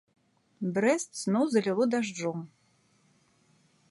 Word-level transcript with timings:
Брэст 0.77 1.11
зноў 1.23 1.43
заліло 1.57 1.83
дажджом. 1.93 2.39